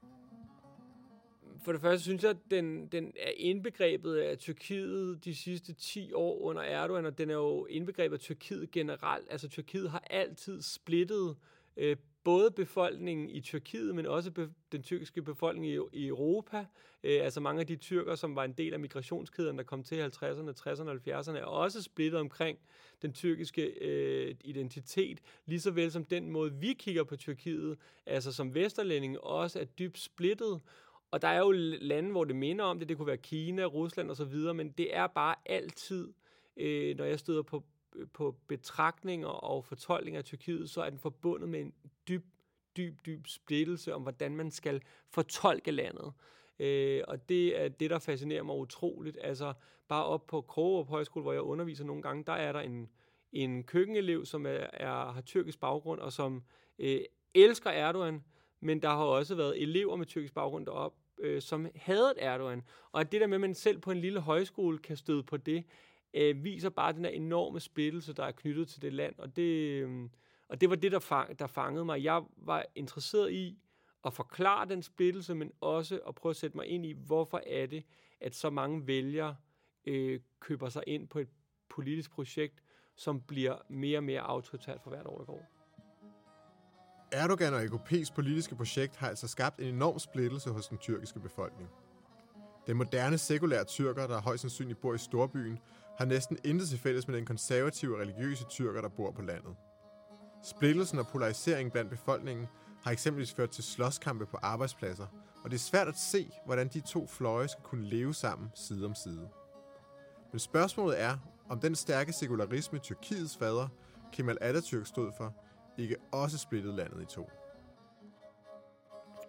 For 1.63 1.71
det 1.71 1.81
første 1.81 2.03
synes 2.03 2.23
jeg, 2.23 2.31
at 2.31 2.37
den, 2.51 2.87
den 2.87 3.13
er 3.19 3.31
indbegrebet 3.35 4.15
af 4.15 4.37
Tyrkiet 4.37 5.25
de 5.25 5.35
sidste 5.35 5.73
10 5.73 6.13
år 6.13 6.41
under 6.41 6.61
Erdogan, 6.61 7.05
og 7.05 7.17
den 7.17 7.29
er 7.29 7.33
jo 7.33 7.65
indbegrebet 7.65 8.15
af 8.15 8.19
Tyrkiet 8.19 8.71
generelt. 8.71 9.27
Altså 9.29 9.47
Tyrkiet 9.47 9.91
har 9.91 10.03
altid 10.09 10.61
splittet 10.61 11.37
øh, 11.77 11.97
både 12.25 12.51
befolkningen 12.51 13.29
i 13.29 13.41
Tyrkiet, 13.41 13.95
men 13.95 14.05
også 14.05 14.31
be- 14.31 14.53
den 14.71 14.83
tyrkiske 14.83 15.21
befolkning 15.21 15.67
i, 15.67 15.79
i 15.93 16.07
Europa. 16.07 16.65
Øh, 17.03 17.23
altså 17.23 17.39
mange 17.39 17.59
af 17.59 17.67
de 17.67 17.75
tyrker, 17.75 18.15
som 18.15 18.35
var 18.35 18.43
en 18.43 18.53
del 18.53 18.73
af 18.73 18.79
migrationskæden, 18.79 19.57
der 19.57 19.63
kom 19.63 19.83
til 19.83 19.95
50'erne, 19.95 20.51
60'erne 20.59 20.89
og 20.89 20.95
70'erne, 20.95 21.37
er 21.37 21.45
også 21.45 21.81
splittet 21.81 22.19
omkring 22.19 22.59
den 23.01 23.13
tyrkiske 23.13 23.61
øh, 23.61 24.35
identitet, 24.43 25.19
lige 25.45 25.59
så 25.59 25.71
vel 25.71 25.91
som 25.91 26.05
den 26.05 26.31
måde, 26.31 26.53
vi 26.53 26.73
kigger 26.73 27.03
på 27.03 27.15
Tyrkiet, 27.15 27.77
altså 28.05 28.31
som 28.31 28.55
vesterlænding, 28.55 29.19
også 29.19 29.59
er 29.59 29.65
dybt 29.65 29.99
splittet. 29.99 30.61
Og 31.11 31.21
der 31.21 31.27
er 31.27 31.39
jo 31.39 31.51
lande, 31.81 32.11
hvor 32.11 32.23
det 32.23 32.35
minder 32.35 32.65
om 32.65 32.79
det. 32.79 32.89
Det 32.89 32.97
kunne 32.97 33.07
være 33.07 33.17
Kina, 33.17 33.63
Rusland 33.63 34.11
osv., 34.11 34.35
men 34.55 34.69
det 34.69 34.95
er 34.95 35.07
bare 35.07 35.35
altid, 35.45 36.13
øh, 36.57 36.97
når 36.97 37.05
jeg 37.05 37.19
støder 37.19 37.41
på, 37.41 37.63
på 38.13 38.35
betragtninger 38.47 39.27
og 39.27 39.65
fortolkninger 39.65 40.19
af 40.19 40.25
Tyrkiet, 40.25 40.69
så 40.69 40.81
er 40.81 40.89
den 40.89 40.99
forbundet 40.99 41.49
med 41.49 41.61
en 41.61 41.73
dyb, 42.07 42.25
dyb, 42.77 43.05
dyb 43.05 43.27
splittelse 43.27 43.95
om, 43.95 44.01
hvordan 44.01 44.35
man 44.35 44.51
skal 44.51 44.81
fortolke 45.09 45.71
landet. 45.71 46.13
Øh, 46.59 47.01
og 47.07 47.29
det 47.29 47.61
er 47.61 47.67
det, 47.67 47.89
der 47.89 47.99
fascinerer 47.99 48.43
mig 48.43 48.55
utroligt. 48.55 49.17
Altså, 49.21 49.53
bare 49.87 50.05
op 50.05 50.27
på 50.27 50.41
Krogerup 50.41 50.87
Højskole, 50.87 51.23
hvor 51.23 51.33
jeg 51.33 51.41
underviser 51.41 51.85
nogle 51.85 52.01
gange, 52.01 52.23
der 52.23 52.33
er 52.33 52.51
der 52.51 52.59
en, 52.59 52.89
en 53.31 53.63
køkkenelev, 53.63 54.25
som 54.25 54.45
er, 54.45 54.67
er, 54.73 55.11
har 55.11 55.21
tyrkisk 55.21 55.59
baggrund, 55.59 55.99
og 55.99 56.13
som 56.13 56.43
øh, 56.79 56.99
elsker 57.33 57.69
Erdogan, 57.69 58.23
men 58.59 58.81
der 58.81 58.89
har 58.89 59.03
også 59.03 59.35
været 59.35 59.61
elever 59.61 59.95
med 59.95 60.05
tyrkisk 60.05 60.33
baggrund 60.33 60.65
derop, 60.65 60.95
øh, 61.19 61.41
som 61.41 61.67
havde 61.75 62.13
Erdogan. 62.17 62.63
Og 62.91 63.01
at 63.01 63.11
det 63.11 63.21
der 63.21 63.27
med, 63.27 63.35
at 63.35 63.41
man 63.41 63.53
selv 63.53 63.79
på 63.79 63.91
en 63.91 63.97
lille 63.97 64.19
højskole 64.19 64.77
kan 64.77 64.97
støde 64.97 65.23
på 65.23 65.37
det, 65.37 65.63
øh, 66.15 66.43
viser 66.43 66.69
bare 66.69 66.93
den 66.93 67.05
her 67.05 67.11
enorme 67.11 67.59
splittelse, 67.59 68.13
der 68.13 68.23
er 68.23 68.31
knyttet 68.31 68.67
til 68.67 68.81
det 68.81 68.93
land. 68.93 69.15
Og 69.17 69.35
det, 69.35 69.81
øh, 69.83 70.09
og 70.49 70.61
det 70.61 70.69
var 70.69 70.75
det, 70.75 70.91
der, 70.91 70.99
fang, 70.99 71.39
der 71.39 71.47
fangede 71.47 71.85
mig. 71.85 72.03
Jeg 72.03 72.23
var 72.37 72.65
interesseret 72.75 73.31
i 73.31 73.57
at 74.05 74.13
forklare 74.13 74.69
den 74.69 74.83
splittelse, 74.83 75.35
men 75.35 75.51
også 75.61 75.99
at 76.07 76.15
prøve 76.15 76.29
at 76.29 76.35
sætte 76.35 76.57
mig 76.57 76.67
ind 76.67 76.85
i, 76.85 76.91
hvorfor 76.91 77.41
er 77.47 77.65
det, 77.65 77.83
at 78.21 78.35
så 78.35 78.49
mange 78.49 78.87
vælgere 78.87 79.35
øh, 79.85 80.19
køber 80.39 80.69
sig 80.69 80.83
ind 80.87 81.07
på 81.07 81.19
et 81.19 81.29
politisk 81.69 82.11
projekt, 82.11 82.63
som 82.95 83.21
bliver 83.21 83.57
mere 83.69 83.97
og 83.97 84.03
mere 84.03 84.21
autoritært 84.21 84.81
for 84.81 84.89
hvert 84.89 85.07
år, 85.07 85.17
der 85.17 85.25
går. 85.25 85.45
Erdogan 87.11 87.53
og 87.53 87.63
AKP's 87.63 88.13
politiske 88.15 88.55
projekt 88.55 88.95
har 88.95 89.09
altså 89.09 89.27
skabt 89.27 89.59
en 89.59 89.67
enorm 89.67 89.99
splittelse 89.99 90.49
hos 90.49 90.67
den 90.67 90.77
tyrkiske 90.77 91.19
befolkning. 91.19 91.69
Den 92.67 92.77
moderne 92.77 93.17
sekulære 93.17 93.63
tyrker, 93.63 94.07
der 94.07 94.21
højst 94.21 94.41
sandsynligt 94.41 94.81
bor 94.81 94.93
i 94.93 94.97
storbyen, 94.97 95.59
har 95.97 96.05
næsten 96.05 96.37
intet 96.43 96.69
til 96.69 96.79
fælles 96.79 97.07
med 97.07 97.17
den 97.17 97.25
konservative 97.25 98.01
religiøse 98.01 98.45
tyrker, 98.49 98.81
der 98.81 98.89
bor 98.89 99.11
på 99.11 99.21
landet. 99.21 99.55
Splittelsen 100.43 100.99
og 100.99 101.07
polariseringen 101.07 101.71
blandt 101.71 101.89
befolkningen 101.89 102.47
har 102.83 102.91
eksempelvis 102.91 103.33
ført 103.33 103.49
til 103.49 103.63
slåskampe 103.63 104.25
på 104.25 104.37
arbejdspladser, 104.41 105.07
og 105.43 105.51
det 105.51 105.55
er 105.55 105.59
svært 105.59 105.87
at 105.87 105.97
se, 105.97 106.31
hvordan 106.45 106.67
de 106.67 106.79
to 106.79 107.07
fløje 107.07 107.47
skal 107.47 107.63
kunne 107.63 107.85
leve 107.85 108.13
sammen 108.13 108.51
side 108.55 108.85
om 108.85 108.95
side. 108.95 109.29
Men 110.31 110.39
spørgsmålet 110.39 111.01
er, 111.01 111.17
om 111.49 111.59
den 111.59 111.75
stærke 111.75 112.13
sekularisme 112.13 112.79
Tyrkiets 112.79 113.37
fader, 113.37 113.67
Kemal 114.13 114.37
Atatürk, 114.41 114.85
stod 114.85 115.11
for, 115.17 115.33
ikke 115.77 115.95
også 116.11 116.37
splittede 116.37 116.75
landet 116.75 117.01
i 117.01 117.05
to. 117.05 117.29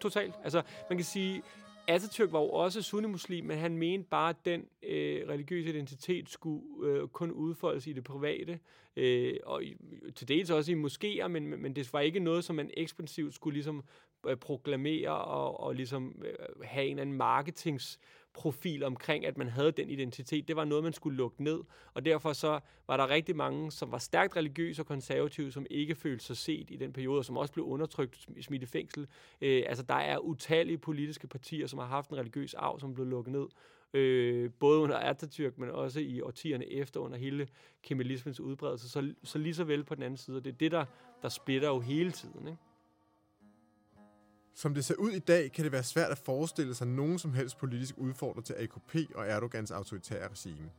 Totalt. 0.01 0.35
Altså, 0.43 0.61
man 0.89 0.97
kan 0.97 1.05
sige, 1.05 1.43
Atatürk 1.91 2.31
var 2.31 2.39
jo 2.39 2.49
også 2.49 2.81
sunnimuslim, 2.81 3.45
men 3.45 3.57
han 3.57 3.77
mente 3.77 4.09
bare, 4.09 4.29
at 4.29 4.45
den 4.45 4.65
øh, 4.83 5.27
religiøse 5.27 5.69
identitet 5.69 6.29
skulle 6.29 6.61
øh, 6.83 7.07
kun 7.07 7.31
udfoldes 7.31 7.87
i 7.87 7.93
det 7.93 8.03
private, 8.03 8.59
øh, 8.95 9.33
og 9.45 9.63
i, 9.63 9.75
til 10.15 10.27
dels 10.27 10.49
også 10.49 10.71
i 10.71 10.75
moskéer, 10.75 11.27
men, 11.27 11.61
men 11.61 11.75
det 11.75 11.93
var 11.93 11.99
ikke 11.99 12.19
noget, 12.19 12.43
som 12.43 12.55
man 12.55 12.69
ekspansivt 12.73 13.33
skulle 13.33 13.53
ligesom 13.53 13.83
øh, 14.27 14.37
proklamere 14.37 15.09
og, 15.09 15.59
og 15.59 15.75
ligesom 15.75 16.23
øh, 16.25 16.65
have 16.65 16.85
en 16.85 16.91
eller 16.91 17.01
anden 17.01 17.17
marketings 17.17 17.99
profil 18.37 18.83
omkring, 18.83 19.25
at 19.25 19.37
man 19.37 19.49
havde 19.49 19.71
den 19.71 19.89
identitet. 19.89 20.47
Det 20.47 20.55
var 20.55 20.65
noget, 20.65 20.83
man 20.83 20.93
skulle 20.93 21.17
lukke 21.17 21.43
ned, 21.43 21.59
og 21.93 22.05
derfor 22.05 22.33
så 22.33 22.59
var 22.87 22.97
der 22.97 23.09
rigtig 23.09 23.35
mange, 23.35 23.71
som 23.71 23.91
var 23.91 23.97
stærkt 23.97 24.35
religiøse 24.37 24.81
og 24.81 24.85
konservative, 24.85 25.51
som 25.51 25.65
ikke 25.69 25.95
følte 25.95 26.25
sig 26.25 26.37
set 26.37 26.71
i 26.71 26.75
den 26.75 26.93
periode, 26.93 27.19
og 27.19 27.25
som 27.25 27.37
også 27.37 27.53
blev 27.53 27.65
undertrykt, 27.65 28.27
smidt 28.41 28.63
i 28.63 28.65
fængsel. 28.65 29.07
Øh, 29.41 29.63
altså, 29.67 29.83
der 29.83 29.95
er 29.95 30.17
utallige 30.17 30.77
politiske 30.77 31.27
partier, 31.27 31.67
som 31.67 31.79
har 31.79 31.85
haft 31.85 32.09
en 32.09 32.17
religiøs 32.17 32.53
arv, 32.53 32.79
som 32.79 32.93
blev 32.93 33.05
lukket 33.05 33.31
ned. 33.33 33.47
Øh, 33.93 34.51
både 34.59 34.79
under 34.79 35.13
Atatürk, 35.13 35.53
men 35.57 35.69
også 35.69 35.99
i 35.99 36.21
årtierne 36.21 36.71
efter, 36.71 36.99
under 36.99 37.17
hele 37.17 37.47
kemalismens 37.83 38.39
udbredelse. 38.39 38.89
Så, 38.89 39.13
så 39.23 39.37
lige 39.37 39.53
så 39.53 39.63
vel 39.63 39.83
på 39.83 39.95
den 39.95 40.03
anden 40.03 40.17
side, 40.17 40.37
og 40.37 40.45
det 40.45 40.53
er 40.53 40.57
det, 40.57 40.71
der, 40.71 40.85
der 41.21 41.29
splitter 41.29 41.67
jo 41.67 41.79
hele 41.79 42.11
tiden. 42.11 42.47
Ikke? 42.47 42.59
Som 44.57 44.73
det 44.73 44.85
ser 44.85 44.95
ud 44.95 45.11
i 45.11 45.19
dag, 45.19 45.51
kan 45.51 45.63
det 45.63 45.71
være 45.71 45.83
svært 45.83 46.11
at 46.11 46.17
forestille 46.17 46.75
sig 46.75 46.87
nogen 46.87 47.19
som 47.19 47.33
helst 47.33 47.57
politisk 47.57 47.97
udfordrer 47.97 48.41
til 48.41 48.53
AKP 48.53 48.95
og 49.15 49.27
Erdogans 49.27 49.71
autoritære 49.71 50.29
regime. 50.29 50.69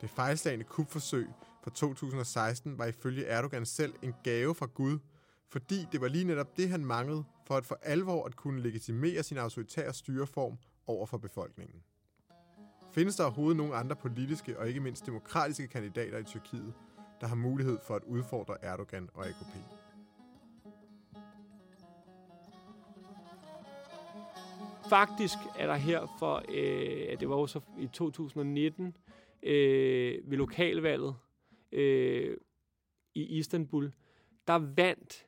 Det 0.00 0.10
fejlslagende 0.10 0.64
kupforsøg 0.64 1.28
fra 1.64 1.70
2016 1.70 2.78
var 2.78 2.86
ifølge 2.86 3.26
Erdogan 3.26 3.66
selv 3.66 3.94
en 4.02 4.14
gave 4.22 4.54
fra 4.54 4.66
Gud, 4.66 4.98
fordi 5.48 5.86
det 5.92 6.00
var 6.00 6.08
lige 6.08 6.24
netop 6.24 6.56
det, 6.56 6.68
han 6.68 6.84
manglede 6.84 7.24
for 7.46 7.56
at 7.56 7.66
for 7.66 7.78
alvor 7.82 8.24
at 8.24 8.36
kunne 8.36 8.62
legitimere 8.62 9.22
sin 9.22 9.38
autoritære 9.38 9.94
styreform 9.94 10.58
over 10.86 11.06
for 11.06 11.18
befolkningen. 11.18 11.82
Findes 12.92 13.16
der 13.16 13.24
overhovedet 13.24 13.56
nogen 13.56 13.72
andre 13.74 13.96
politiske 13.96 14.58
og 14.58 14.68
ikke 14.68 14.80
mindst 14.80 15.06
demokratiske 15.06 15.68
kandidater 15.68 16.18
i 16.18 16.24
Tyrkiet, 16.24 16.74
der 17.20 17.26
har 17.26 17.36
mulighed 17.36 17.78
for 17.86 17.94
at 17.94 18.02
udfordre 18.06 18.64
Erdogan 18.64 19.08
og 19.14 19.26
AKP? 19.26 19.75
Faktisk 24.88 25.38
er 25.58 25.66
der 25.66 25.74
her 25.74 26.16
for, 26.18 26.42
øh, 26.48 27.20
det 27.20 27.28
var 27.28 27.34
også 27.34 27.60
i 27.78 27.86
2019, 27.92 28.96
øh, 29.42 30.30
ved 30.30 30.38
lokalvalget 30.38 31.16
øh, 31.72 32.36
i 33.14 33.38
Istanbul, 33.38 33.92
der 34.46 34.54
vandt 34.76 35.26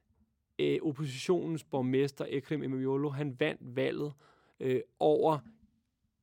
øh, 0.58 0.78
oppositionens 0.82 1.64
borgmester 1.64 2.26
Ekrem 2.28 2.62
İmamoğlu, 2.62 3.08
han 3.08 3.36
vandt 3.40 3.76
valget 3.76 4.12
øh, 4.60 4.80
over 4.98 5.38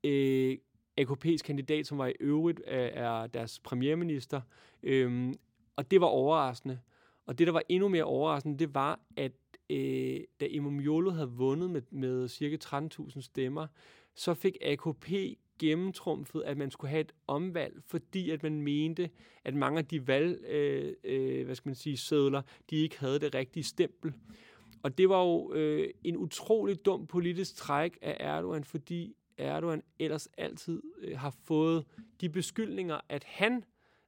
øh, 0.04 0.58
AKP's 1.01 1.44
kandidat, 1.46 1.88
som 1.88 1.98
var 1.98 2.08
i 2.08 2.13
øvrigt 2.20 2.62
øh, 2.68 2.74
er, 2.74 3.10
af 3.10 3.32
deres 3.32 3.60
premierminister. 3.60 4.42
Øh, 4.84 5.34
og 5.75 5.92
det 5.92 6.01
var 6.01 6.08
overraskende. 6.08 6.80
Og 7.25 7.39
det, 7.39 7.48
der 7.48 7.54
var 7.54 7.63
endnu 7.70 7.88
mere 7.88 8.04
overraskende, 8.04 8.60
det 8.60 8.75
var, 8.75 9.00
at 9.18 9.32
øh, 9.69 10.19
da 10.39 10.45
Imam 10.45 10.79
Yolo 10.79 11.10
havde 11.10 11.31
vundet 11.31 11.69
med, 11.69 11.81
med 11.91 12.27
cirka 12.27 12.57
13.000 12.65 13.22
stemmer, 13.22 13.67
så 14.15 14.34
fik 14.34 14.57
AKP 14.62 15.12
gennemtrumfet, 15.60 16.41
at 16.41 16.57
man 16.57 16.72
skulle 16.72 16.91
have 16.91 17.01
et 17.01 17.12
omvalg, 17.27 17.74
fordi 17.86 18.29
at 18.29 18.43
man 18.43 18.62
mente, 18.62 19.10
at 19.43 19.53
mange 19.53 19.79
af 19.79 19.86
de 19.86 20.07
valg, 20.07 20.45
øh, 20.45 20.93
øh, 21.03 21.45
hvad 21.45 21.55
skal 21.55 21.69
man 21.69 21.75
sige, 21.75 21.98
sædler, 21.98 22.41
de 22.69 22.75
ikke 22.75 23.00
havde 23.00 23.19
det 23.19 23.36
rigtige 23.36 23.63
stempel. 23.63 24.13
Og 24.84 24.98
det 24.98 25.10
var 25.10 25.24
jo 25.24 25.53
øh, 25.53 25.89
en 26.03 26.17
utrolig 26.17 26.86
dum 26.86 27.07
politisk 27.07 27.55
træk 27.55 27.98
af 28.01 28.17
Erdogan, 28.19 28.63
fordi 28.63 29.15
Erdogan 29.38 29.84
ellers 30.00 30.27
altid 30.38 30.81
øh, 31.01 31.19
har 31.19 31.36
fået 31.43 31.86
de 32.22 32.29
beskyldninger, 32.29 33.00
at 33.10 33.24
han 33.24 33.63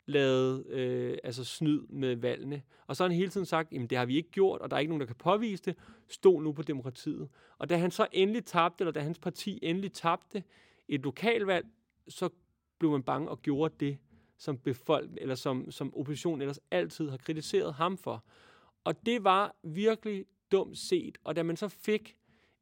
lavet 0.07 0.65
øh, 0.67 1.17
altså 1.23 1.43
snyd 1.43 1.81
med 1.89 2.15
valgene. 2.15 2.61
Og 2.87 2.95
så 2.95 3.03
har 3.03 3.09
han 3.09 3.17
hele 3.17 3.31
tiden 3.31 3.45
sagt, 3.45 3.73
at 3.73 3.89
det 3.89 3.97
har 3.97 4.05
vi 4.05 4.15
ikke 4.15 4.31
gjort, 4.31 4.61
og 4.61 4.69
der 4.69 4.75
er 4.75 4.79
ikke 4.79 4.89
nogen, 4.89 4.99
der 5.01 5.07
kan 5.07 5.15
påvise 5.15 5.63
det. 5.63 5.75
Stol 6.07 6.43
nu 6.43 6.51
på 6.51 6.61
demokratiet. 6.61 7.29
Og 7.57 7.69
da 7.69 7.77
han 7.77 7.91
så 7.91 8.07
endelig 8.11 8.45
tabte, 8.45 8.81
eller 8.81 8.91
da 8.91 8.99
hans 8.99 9.19
parti 9.19 9.59
endelig 9.61 9.91
tabte 9.91 10.43
et 10.87 11.01
lokalvalg, 11.01 11.65
så 12.07 12.29
blev 12.79 12.91
man 12.91 13.03
bange 13.03 13.29
og 13.29 13.41
gjorde 13.41 13.73
det, 13.79 13.97
som 14.37 14.57
befolk, 14.57 15.09
eller 15.17 15.35
som, 15.35 15.71
som 15.71 15.95
oppositionen 15.95 16.41
ellers 16.41 16.59
altid 16.71 17.09
har 17.09 17.17
kritiseret 17.17 17.73
ham 17.73 17.97
for. 17.97 18.23
Og 18.83 19.05
det 19.05 19.23
var 19.23 19.55
virkelig 19.63 20.25
dumt 20.51 20.77
set. 20.77 21.17
Og 21.23 21.35
da 21.35 21.43
man 21.43 21.57
så 21.57 21.67
fik 21.67 22.15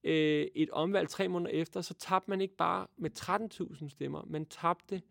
øh, 0.03 0.47
et 0.55 0.69
omvalg 0.69 1.09
tre 1.09 1.27
måneder 1.27 1.51
efter, 1.51 1.81
så 1.81 1.93
tabte 1.93 2.29
man 2.29 2.41
ikke 2.41 2.55
bare 2.55 2.87
med 2.97 3.09
13.000 3.19 3.89
stemmer, 3.89 4.23
man 4.27 4.45
tabte 4.45 5.01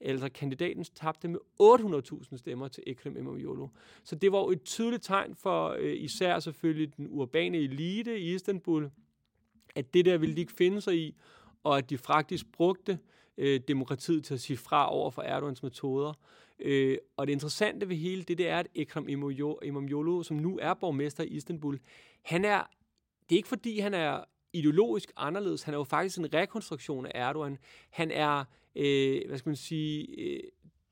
altså 0.00 0.28
kandidaten 0.28 0.84
tabte 0.84 1.28
med 1.28 1.38
800.000 1.62 2.36
stemmer 2.36 2.68
til 2.68 2.82
Ekrem 2.86 3.16
İmamoğlu. 3.16 3.68
Så 4.04 4.14
det 4.14 4.32
var 4.32 4.38
jo 4.38 4.50
et 4.50 4.64
tydeligt 4.64 5.02
tegn 5.02 5.34
for 5.34 5.76
øh, 5.78 5.96
især 5.96 6.38
selvfølgelig 6.38 6.96
den 6.96 7.06
urbane 7.10 7.58
elite 7.58 8.20
i 8.20 8.34
Istanbul, 8.34 8.90
at 9.74 9.94
det 9.94 10.04
der 10.04 10.18
ville 10.18 10.34
de 10.34 10.40
ikke 10.40 10.52
finde 10.52 10.80
sig 10.80 10.96
i, 10.96 11.14
og 11.64 11.78
at 11.78 11.90
de 11.90 11.98
faktisk 11.98 12.52
brugte 12.52 12.98
øh, 13.38 13.60
demokratiet 13.68 14.24
til 14.24 14.34
at 14.34 14.40
sige 14.40 14.56
fra 14.56 14.92
over 14.92 15.10
for 15.10 15.22
Erdogans 15.22 15.62
metoder. 15.62 16.12
Øh, 16.58 16.98
og 17.16 17.26
det 17.26 17.32
interessante 17.32 17.88
ved 17.88 17.96
hele 17.96 18.22
det, 18.22 18.38
det 18.38 18.48
er, 18.48 18.58
at 18.58 18.68
Ekrem 18.74 19.08
İmamoğlu, 19.62 20.22
som 20.22 20.36
nu 20.36 20.58
er 20.62 20.74
borgmester 20.74 21.24
i 21.24 21.26
Istanbul, 21.26 21.78
han 22.22 22.44
er, 22.44 22.62
det 23.28 23.34
er 23.34 23.38
ikke 23.38 23.48
fordi, 23.48 23.78
han 23.78 23.94
er 23.94 24.24
ideologisk 24.52 25.12
anderledes. 25.16 25.62
Han 25.62 25.74
er 25.74 25.78
jo 25.78 25.84
faktisk 25.84 26.18
en 26.18 26.34
rekonstruktion 26.34 27.06
af 27.06 27.10
Erdogan. 27.14 27.58
Han 27.90 28.10
er 28.10 28.44
øh, 28.76 29.22
hvad 29.28 29.38
skal 29.38 29.48
man 29.48 29.56
sige, 29.56 30.20
øh, 30.20 30.40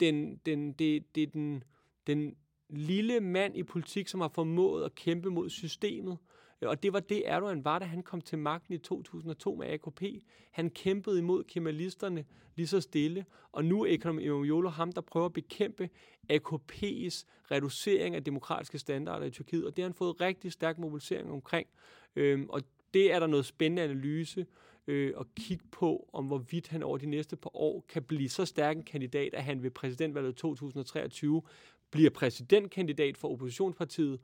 den, 0.01 0.37
den, 0.37 0.73
det, 0.73 1.15
det 1.15 1.23
er 1.23 1.27
den, 1.27 1.65
den 2.07 2.37
lille 2.69 3.21
mand 3.21 3.57
i 3.57 3.63
politik, 3.63 4.09
som 4.09 4.21
har 4.21 4.29
formået 4.29 4.85
at 4.85 4.95
kæmpe 4.95 5.31
mod 5.31 5.51
systemet. 5.51 6.19
Øh, 6.63 6.69
og 6.69 6.83
det 6.83 6.93
var 6.93 7.01
det, 7.01 7.23
Erdogan 7.29 7.65
var, 7.65 7.79
da 7.79 7.85
han 7.85 8.03
kom 8.03 8.21
til 8.21 8.39
magten 8.39 8.75
i 8.75 8.79
2002 8.79 9.55
med 9.55 9.67
AKP. 9.67 10.03
Han 10.51 10.71
kæmpede 10.71 11.19
imod 11.19 11.45
kemalisterne 11.45 12.25
lige 12.57 12.67
så 12.67 12.81
stille. 12.81 13.25
Og 13.53 13.65
nu 13.65 13.83
er 13.83 13.87
Ekonom 13.95 14.19
İmamoğlu 14.19 14.69
ham, 14.69 14.93
der 14.93 15.01
prøver 15.01 15.27
at 15.27 15.33
bekæmpe 15.33 15.91
AKP's 16.33 17.25
reducering 17.51 18.15
af 18.15 18.25
demokratiske 18.25 18.79
standarder 18.79 19.27
i 19.27 19.31
Tyrkiet. 19.31 19.67
Og 19.67 19.77
det 19.77 19.83
har 19.83 19.89
han 19.89 19.95
fået 19.95 20.21
rigtig 20.21 20.53
stærk 20.53 20.79
mobilisering 20.79 21.31
omkring. 21.31 21.69
Øhm, 22.17 22.47
og 22.49 22.63
det 22.95 23.13
er 23.13 23.19
der 23.19 23.27
noget 23.27 23.47
spændende 23.47 23.83
analyse 23.83 24.47
øh, 24.87 25.13
og 25.17 25.27
kigge 25.35 25.65
på, 25.71 26.11
om 26.13 26.27
hvorvidt 26.27 26.69
han 26.69 26.83
over 26.83 26.99
de 26.99 27.07
næste 27.07 27.37
par 27.37 27.57
år 27.57 27.85
kan 27.89 28.03
blive 28.03 28.29
så 28.29 28.45
stærk 28.45 28.77
en 28.77 28.83
kandidat, 28.83 29.35
at 29.35 29.45
han 29.45 29.63
ved 29.63 29.71
præsidentvalget 29.71 30.37
2023 30.37 31.43
bliver 31.91 32.11
præsidentkandidat 32.11 33.17
for 33.17 33.29
oppositionspartiet, 33.29 34.21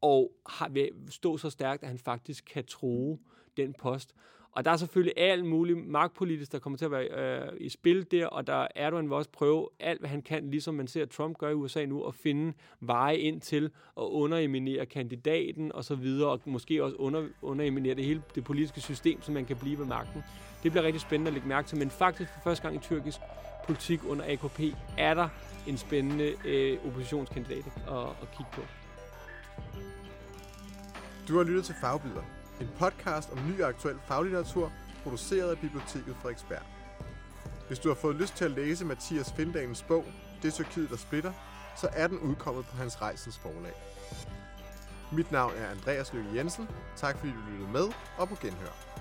og 0.00 0.32
har, 0.46 0.68
vil 0.68 0.90
stå 1.08 1.36
så 1.36 1.50
stærkt, 1.50 1.82
at 1.82 1.88
han 1.88 1.98
faktisk 1.98 2.44
kan 2.44 2.64
true 2.64 3.18
den 3.56 3.74
post. 3.78 4.14
Og 4.52 4.64
der 4.64 4.70
er 4.70 4.76
selvfølgelig 4.76 5.14
alt 5.16 5.44
muligt 5.44 5.86
magtpolitisk, 5.86 6.52
der 6.52 6.58
kommer 6.58 6.76
til 6.76 6.84
at 6.84 6.90
være 6.90 7.04
øh, 7.04 7.52
i 7.60 7.68
spil 7.68 8.06
der, 8.10 8.26
og 8.26 8.46
der 8.46 8.66
Erdogan 8.74 9.04
vil 9.04 9.12
også 9.12 9.30
prøve 9.30 9.68
alt, 9.80 10.00
hvad 10.00 10.10
han 10.10 10.22
kan, 10.22 10.50
ligesom 10.50 10.74
man 10.74 10.86
ser 10.86 11.06
Trump 11.06 11.38
gøre 11.38 11.50
i 11.50 11.54
USA 11.54 11.84
nu, 11.84 12.02
at 12.02 12.14
finde 12.14 12.52
veje 12.80 13.16
ind 13.16 13.40
til 13.40 13.64
at 13.96 14.02
underminere 14.02 14.86
kandidaten 14.86 15.72
og 15.72 15.84
så 15.84 15.94
videre, 15.94 16.30
og 16.30 16.40
måske 16.44 16.84
også 16.84 16.96
under, 16.96 17.28
underminere 17.42 17.94
det 17.94 18.04
hele 18.04 18.22
det 18.34 18.44
politiske 18.44 18.80
system, 18.80 19.22
så 19.22 19.32
man 19.32 19.44
kan 19.44 19.56
blive 19.56 19.78
ved 19.78 19.86
magten. 19.86 20.24
Det 20.62 20.72
bliver 20.72 20.84
rigtig 20.84 21.00
spændende 21.00 21.28
at 21.28 21.32
lægge 21.32 21.48
mærke 21.48 21.68
til, 21.68 21.78
men 21.78 21.90
faktisk 21.90 22.30
for 22.34 22.40
første 22.44 22.62
gang 22.62 22.76
i 22.76 22.78
tyrkisk 22.78 23.18
politik 23.66 24.00
under 24.08 24.24
AKP 24.32 24.60
er 24.98 25.14
der 25.14 25.28
en 25.66 25.76
spændende 25.76 26.32
øh, 26.44 26.78
oppositionskandidat 26.86 27.66
at, 27.66 27.98
at 27.98 28.28
kigge 28.36 28.52
på. 28.52 28.60
Du 31.28 31.36
har 31.36 31.44
lyttet 31.44 31.64
til 31.64 31.74
Fagbyder, 31.80 32.22
en 32.62 32.70
podcast 32.78 33.32
om 33.32 33.38
ny 33.48 33.62
og 33.62 33.68
aktuel 33.68 33.98
faglitteratur, 34.08 34.72
produceret 35.02 35.50
af 35.50 35.58
Biblioteket 35.58 36.16
Frederiksberg. 36.16 36.62
Hvis 37.66 37.78
du 37.78 37.88
har 37.88 37.94
fået 37.94 38.16
lyst 38.16 38.36
til 38.36 38.44
at 38.44 38.50
læse 38.50 38.84
Mathias 38.84 39.32
Findalens 39.32 39.82
bog, 39.82 40.04
det 40.42 40.54
Tyrkiet, 40.54 40.90
der 40.90 40.96
splitter, 40.96 41.32
så 41.76 41.88
er 41.92 42.06
den 42.06 42.18
udkommet 42.18 42.66
på 42.66 42.76
Hans 42.76 43.02
Rejsens 43.02 43.38
forlag. 43.38 43.72
Mit 45.12 45.32
navn 45.32 45.52
er 45.56 45.70
Andreas 45.70 46.12
Lykke 46.12 46.30
Jensen. 46.36 46.68
Tak 46.96 47.18
fordi 47.18 47.32
du 47.32 47.50
lyttede 47.50 47.70
med, 47.70 47.92
og 48.18 48.28
på 48.28 48.34
genhør. 48.34 48.91